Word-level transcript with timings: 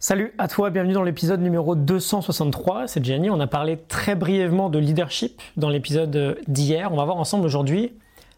Salut 0.00 0.32
à 0.38 0.46
toi, 0.46 0.70
bienvenue 0.70 0.92
dans 0.92 1.02
l'épisode 1.02 1.40
numéro 1.40 1.74
263, 1.74 2.86
c'est 2.86 3.04
Jenny. 3.04 3.30
On 3.30 3.40
a 3.40 3.48
parlé 3.48 3.76
très 3.76 4.14
brièvement 4.14 4.70
de 4.70 4.78
leadership 4.78 5.42
dans 5.56 5.70
l'épisode 5.70 6.38
d'hier. 6.46 6.92
On 6.92 6.96
va 6.96 7.04
voir 7.04 7.16
ensemble 7.16 7.44
aujourd'hui 7.44 7.92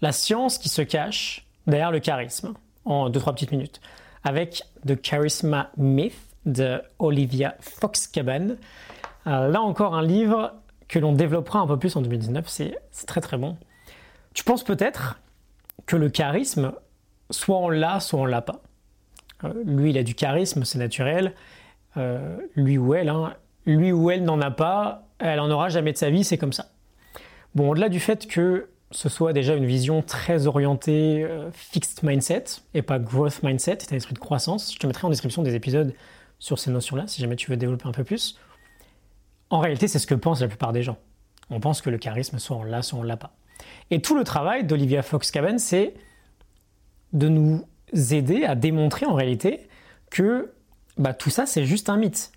la 0.00 0.12
science 0.12 0.56
qui 0.56 0.70
se 0.70 0.80
cache 0.80 1.46
derrière 1.66 1.90
le 1.90 2.00
charisme 2.00 2.54
en 2.86 3.10
2-3 3.10 3.34
petites 3.34 3.52
minutes 3.52 3.82
avec 4.24 4.62
The 4.86 4.98
Charisma 4.98 5.68
Myth 5.76 6.16
de 6.46 6.80
Olivia 6.98 7.54
Fox-Caban. 7.60 8.56
Euh, 9.26 9.48
là 9.48 9.60
encore 9.60 9.94
un 9.94 10.02
livre 10.02 10.54
que 10.88 10.98
l'on 10.98 11.12
développera 11.12 11.58
un 11.58 11.66
peu 11.66 11.78
plus 11.78 11.94
en 11.96 12.00
2019, 12.00 12.48
c'est 12.48 12.78
très 13.06 13.20
très 13.20 13.36
bon. 13.36 13.58
Tu 14.32 14.42
penses 14.42 14.64
peut-être 14.64 15.20
que 15.84 15.96
le 15.96 16.08
charisme, 16.08 16.72
soit 17.28 17.58
on 17.58 17.68
l'a, 17.68 18.00
soit 18.00 18.20
on 18.20 18.24
l'a 18.24 18.40
pas. 18.40 18.62
Euh, 19.44 19.52
lui, 19.64 19.90
il 19.90 19.98
a 19.98 20.02
du 20.02 20.14
charisme, 20.14 20.64
c'est 20.64 20.78
naturel. 20.78 21.34
Euh, 21.96 22.38
lui 22.56 22.78
ou 22.78 22.94
elle, 22.94 23.08
hein. 23.08 23.34
lui 23.66 23.92
ou 23.92 24.10
elle 24.10 24.24
n'en 24.24 24.40
a 24.40 24.50
pas, 24.50 25.08
elle 25.18 25.40
en 25.40 25.50
aura 25.50 25.68
jamais 25.68 25.92
de 25.92 25.98
sa 25.98 26.10
vie, 26.10 26.24
c'est 26.24 26.38
comme 26.38 26.52
ça. 26.52 26.70
Bon, 27.54 27.70
au-delà 27.70 27.88
du 27.90 28.00
fait 28.00 28.26
que 28.26 28.68
ce 28.90 29.08
soit 29.08 29.32
déjà 29.32 29.54
une 29.54 29.66
vision 29.66 30.02
très 30.02 30.46
orientée 30.46 31.24
euh, 31.24 31.50
fixed 31.52 32.02
mindset 32.02 32.44
et 32.74 32.82
pas 32.82 32.98
growth 32.98 33.42
mindset, 33.42 33.78
c'est 33.80 33.92
un 33.92 33.96
esprit 33.96 34.14
de 34.14 34.18
croissance. 34.18 34.72
Je 34.72 34.78
te 34.78 34.86
mettrai 34.86 35.06
en 35.06 35.10
description 35.10 35.42
des 35.42 35.54
épisodes 35.54 35.94
sur 36.38 36.58
ces 36.58 36.70
notions-là 36.70 37.04
si 37.06 37.20
jamais 37.20 37.36
tu 37.36 37.50
veux 37.50 37.56
développer 37.56 37.86
un 37.86 37.92
peu 37.92 38.04
plus. 38.04 38.38
En 39.50 39.60
réalité, 39.60 39.86
c'est 39.86 39.98
ce 39.98 40.06
que 40.06 40.14
pensent 40.14 40.40
la 40.40 40.48
plupart 40.48 40.72
des 40.72 40.82
gens. 40.82 40.96
On 41.50 41.60
pense 41.60 41.82
que 41.82 41.90
le 41.90 41.98
charisme, 41.98 42.38
soit 42.38 42.56
on 42.56 42.64
l'a, 42.64 42.82
soit 42.82 42.98
on 42.98 43.02
l'a 43.02 43.18
pas. 43.18 43.34
Et 43.90 44.00
tout 44.00 44.16
le 44.16 44.24
travail 44.24 44.64
d'Olivia 44.64 45.02
Fox-Caban, 45.02 45.58
c'est 45.58 45.94
de 47.12 47.28
nous 47.28 47.66
aider 47.92 48.44
à 48.44 48.54
démontrer 48.54 49.06
en 49.06 49.14
réalité 49.14 49.68
que 50.10 50.52
bah, 50.98 51.14
tout 51.14 51.30
ça 51.30 51.46
c'est 51.46 51.64
juste 51.64 51.88
un 51.88 51.96
mythe. 51.96 52.32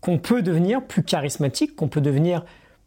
Qu'on 0.00 0.18
peut 0.18 0.42
devenir 0.42 0.84
plus 0.84 1.02
charismatique, 1.02 1.74
qu'on 1.74 1.88
peut 1.88 2.00
devenir 2.00 2.44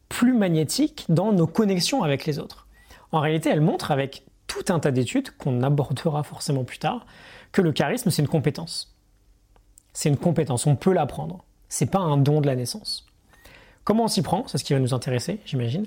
plus 0.09 0.33
magnétique 0.33 1.05
dans 1.09 1.31
nos 1.31 1.47
connexions 1.47 2.03
avec 2.03 2.25
les 2.25 2.39
autres. 2.39 2.67
En 3.11 3.19
réalité, 3.19 3.49
elle 3.49 3.61
montre 3.61 3.91
avec 3.91 4.23
tout 4.47 4.65
un 4.69 4.79
tas 4.79 4.91
d'études 4.91 5.31
qu'on 5.37 5.61
abordera 5.63 6.23
forcément 6.23 6.63
plus 6.63 6.79
tard 6.79 7.05
que 7.51 7.61
le 7.61 7.71
charisme 7.71 8.09
c'est 8.09 8.21
une 8.21 8.27
compétence. 8.27 8.95
C'est 9.93 10.09
une 10.09 10.17
compétence, 10.17 10.65
on 10.65 10.75
peut 10.75 10.93
l'apprendre. 10.93 11.43
C'est 11.67 11.89
pas 11.89 11.99
un 11.99 12.17
don 12.17 12.41
de 12.41 12.47
la 12.47 12.55
naissance. 12.55 13.05
Comment 13.83 14.05
on 14.05 14.07
s'y 14.07 14.21
prend? 14.21 14.45
C'est 14.47 14.57
ce 14.57 14.63
qui 14.63 14.73
va 14.73 14.79
nous 14.79 14.93
intéresser, 14.93 15.39
j'imagine. 15.45 15.85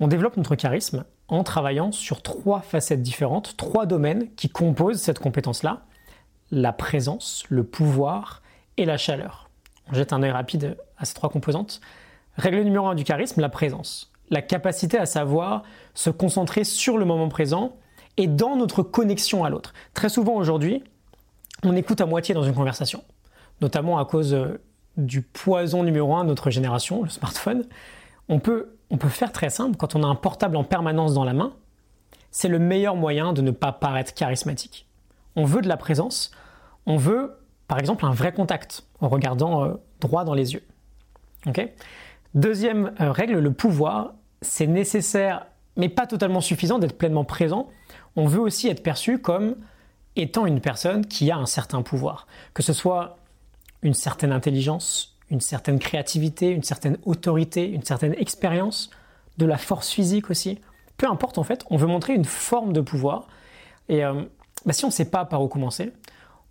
On 0.00 0.08
développe 0.08 0.36
notre 0.36 0.54
charisme 0.54 1.04
en 1.28 1.42
travaillant 1.42 1.92
sur 1.92 2.22
trois 2.22 2.60
facettes 2.60 3.02
différentes, 3.02 3.56
trois 3.56 3.86
domaines 3.86 4.28
qui 4.36 4.48
composent 4.48 5.00
cette 5.00 5.18
compétence-là 5.18 5.82
la 6.50 6.72
présence, 6.72 7.44
le 7.48 7.64
pouvoir 7.64 8.42
et 8.76 8.84
la 8.84 8.96
chaleur. 8.96 9.50
On 9.90 9.94
jette 9.94 10.12
un 10.12 10.22
œil 10.22 10.30
rapide 10.30 10.76
à 10.96 11.04
ces 11.04 11.14
trois 11.14 11.28
composantes. 11.28 11.80
Règle 12.36 12.60
numéro 12.60 12.86
un 12.86 12.94
du 12.94 13.04
charisme, 13.04 13.40
la 13.40 13.48
présence. 13.48 14.12
La 14.30 14.42
capacité 14.42 14.98
à 14.98 15.06
savoir 15.06 15.62
se 15.94 16.10
concentrer 16.10 16.64
sur 16.64 16.98
le 16.98 17.04
moment 17.04 17.28
présent 17.28 17.76
et 18.16 18.26
dans 18.26 18.56
notre 18.56 18.82
connexion 18.82 19.44
à 19.44 19.50
l'autre. 19.50 19.72
Très 19.94 20.08
souvent 20.08 20.34
aujourd'hui, 20.34 20.84
on 21.64 21.74
écoute 21.76 22.00
à 22.00 22.06
moitié 22.06 22.34
dans 22.34 22.42
une 22.42 22.54
conversation, 22.54 23.02
notamment 23.60 23.98
à 23.98 24.04
cause 24.04 24.34
euh, 24.34 24.60
du 24.96 25.22
poison 25.22 25.82
numéro 25.82 26.14
un 26.14 26.24
de 26.24 26.28
notre 26.28 26.50
génération, 26.50 27.02
le 27.02 27.08
smartphone. 27.08 27.64
On 28.28 28.38
peut 28.38 28.68
faire 29.08 29.32
très 29.32 29.50
simple. 29.50 29.76
Quand 29.76 29.94
on 29.94 30.02
a 30.02 30.06
un 30.06 30.14
portable 30.14 30.56
en 30.56 30.64
permanence 30.64 31.14
dans 31.14 31.24
la 31.24 31.32
main, 31.32 31.52
c'est 32.30 32.48
le 32.48 32.58
meilleur 32.58 32.96
moyen 32.96 33.32
de 33.32 33.42
ne 33.42 33.50
pas 33.50 33.72
paraître 33.72 34.14
charismatique. 34.14 34.86
On 35.36 35.44
veut 35.44 35.62
de 35.62 35.68
la 35.68 35.76
présence, 35.76 36.30
on 36.86 36.96
veut 36.96 37.38
par 37.68 37.78
exemple 37.78 38.04
un 38.04 38.12
vrai 38.12 38.32
contact 38.32 38.84
en 39.00 39.08
regardant 39.08 39.64
euh, 39.64 39.74
droit 40.00 40.24
dans 40.24 40.34
les 40.34 40.54
yeux. 40.54 40.62
Deuxième 42.34 42.92
euh, 43.00 43.12
règle, 43.12 43.38
le 43.38 43.52
pouvoir, 43.52 44.14
c'est 44.42 44.66
nécessaire 44.66 45.46
mais 45.76 45.88
pas 45.88 46.06
totalement 46.06 46.40
suffisant 46.40 46.78
d'être 46.78 46.98
pleinement 46.98 47.24
présent. 47.24 47.68
On 48.16 48.26
veut 48.26 48.40
aussi 48.40 48.68
être 48.68 48.82
perçu 48.82 49.18
comme 49.18 49.56
étant 50.16 50.44
une 50.44 50.60
personne 50.60 51.06
qui 51.06 51.30
a 51.30 51.36
un 51.36 51.46
certain 51.46 51.82
pouvoir, 51.82 52.26
que 52.52 52.64
ce 52.64 52.72
soit 52.72 53.16
une 53.82 53.94
certaine 53.94 54.32
intelligence, 54.32 55.16
une 55.30 55.40
certaine 55.40 55.78
créativité, 55.78 56.50
une 56.50 56.62
certaine 56.62 56.98
autorité, 57.04 57.68
une 57.68 57.82
certaine 57.82 58.14
expérience, 58.14 58.90
de 59.36 59.46
la 59.46 59.56
force 59.56 59.90
physique 59.90 60.30
aussi. 60.30 60.58
Peu 60.96 61.06
importe 61.08 61.38
en 61.38 61.44
fait, 61.44 61.64
on 61.70 61.76
veut 61.76 61.86
montrer 61.86 62.14
une 62.14 62.24
forme 62.24 62.72
de 62.72 62.80
pouvoir. 62.80 63.28
Et 63.88 64.04
euh, 64.04 64.22
bah, 64.66 64.72
si 64.72 64.84
on 64.84 64.88
ne 64.88 64.92
sait 64.92 65.10
pas 65.10 65.24
par 65.24 65.42
où 65.42 65.48
commencer, 65.48 65.92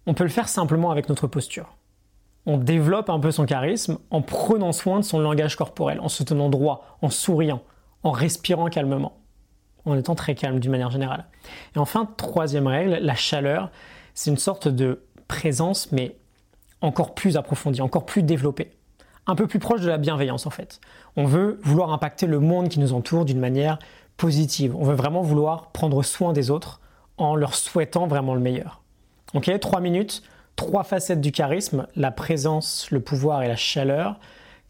on 0.05 0.13
peut 0.13 0.23
le 0.23 0.29
faire 0.29 0.47
simplement 0.47 0.89
avec 0.89 1.09
notre 1.09 1.27
posture. 1.27 1.75
On 2.45 2.57
développe 2.57 3.09
un 3.09 3.19
peu 3.19 3.31
son 3.31 3.45
charisme 3.45 3.97
en 4.09 4.21
prenant 4.21 4.71
soin 4.71 4.99
de 4.99 5.05
son 5.05 5.19
langage 5.19 5.57
corporel, 5.57 5.99
en 5.99 6.07
se 6.07 6.23
tenant 6.23 6.49
droit, 6.49 6.97
en 7.01 7.09
souriant, 7.09 7.61
en 8.03 8.11
respirant 8.11 8.69
calmement, 8.69 9.17
en 9.83 9.97
étant 9.97 10.15
très 10.15 10.33
calme 10.33 10.59
d'une 10.59 10.71
manière 10.71 10.91
générale. 10.91 11.25
Et 11.75 11.79
enfin, 11.79 12.07
troisième 12.15 12.67
règle, 12.67 12.99
la 13.01 13.15
chaleur, 13.15 13.69
c'est 14.13 14.29
une 14.29 14.37
sorte 14.37 14.69
de 14.69 15.03
présence, 15.27 15.91
mais 15.91 16.15
encore 16.81 17.15
plus 17.15 17.37
approfondi, 17.37 17.81
encore 17.81 18.05
plus 18.05 18.23
développé, 18.23 18.71
un 19.25 19.35
peu 19.35 19.47
plus 19.47 19.59
proche 19.59 19.81
de 19.81 19.87
la 19.87 19.97
bienveillance 19.97 20.45
en 20.45 20.49
fait. 20.49 20.79
On 21.15 21.25
veut 21.25 21.59
vouloir 21.63 21.91
impacter 21.91 22.27
le 22.27 22.39
monde 22.39 22.69
qui 22.69 22.79
nous 22.79 22.93
entoure 22.93 23.25
d'une 23.25 23.39
manière 23.39 23.79
positive. 24.15 24.75
On 24.75 24.83
veut 24.83 24.95
vraiment 24.95 25.21
vouloir 25.21 25.71
prendre 25.71 26.03
soin 26.03 26.33
des 26.33 26.49
autres 26.49 26.81
en 27.17 27.35
leur 27.35 27.55
souhaitant 27.55 28.07
vraiment 28.07 28.33
le 28.33 28.39
meilleur. 28.39 28.81
Ok, 29.33 29.51
trois 29.59 29.81
minutes, 29.81 30.23
trois 30.55 30.83
facettes 30.83 31.21
du 31.21 31.31
charisme, 31.31 31.87
la 31.95 32.11
présence, 32.11 32.89
le 32.91 32.99
pouvoir 32.99 33.43
et 33.43 33.47
la 33.47 33.55
chaleur. 33.55 34.19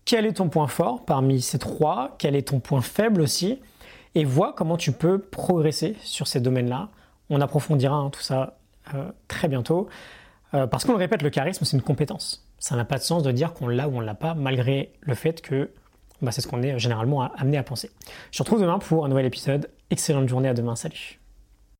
Quel 0.05 0.25
est 0.25 0.33
ton 0.33 0.49
point 0.49 0.67
fort 0.67 1.03
parmi 1.05 1.41
ces 1.41 1.59
trois? 1.59 2.15
Quel 2.17 2.35
est 2.35 2.47
ton 2.47 2.59
point 2.59 2.81
faible 2.81 3.21
aussi? 3.21 3.59
Et 4.15 4.23
vois 4.23 4.53
comment 4.53 4.77
tu 4.77 4.93
peux 4.93 5.19
progresser 5.19 5.95
sur 6.01 6.27
ces 6.27 6.39
domaines-là. 6.39 6.89
On 7.29 7.41
approfondira 7.41 7.95
hein, 7.95 8.09
tout 8.09 8.21
ça 8.21 8.57
euh, 8.95 9.11
très 9.27 9.47
bientôt. 9.47 9.89
Euh, 10.53 10.67
parce 10.67 10.85
qu'on 10.85 10.93
le 10.93 10.97
répète, 10.97 11.21
le 11.21 11.29
charisme, 11.29 11.65
c'est 11.65 11.75
une 11.75 11.83
compétence. 11.83 12.47
Ça 12.59 12.75
n'a 12.75 12.85
pas 12.85 12.97
de 12.97 13.03
sens 13.03 13.23
de 13.23 13.31
dire 13.31 13.53
qu'on 13.53 13.67
l'a 13.67 13.87
ou 13.87 13.97
on 13.97 14.01
ne 14.01 14.05
l'a 14.05 14.15
pas, 14.15 14.33
malgré 14.33 14.93
le 15.01 15.15
fait 15.15 15.41
que 15.41 15.71
bah, 16.21 16.31
c'est 16.31 16.41
ce 16.41 16.47
qu'on 16.47 16.63
est 16.63 16.79
généralement 16.79 17.21
amené 17.33 17.57
à 17.57 17.63
penser. 17.63 17.91
Je 18.31 18.37
te 18.37 18.43
retrouve 18.43 18.61
demain 18.61 18.79
pour 18.79 19.05
un 19.05 19.09
nouvel 19.09 19.25
épisode. 19.25 19.69
Excellente 19.89 20.27
journée, 20.27 20.49
à 20.49 20.53
demain, 20.53 20.75
salut 20.75 21.19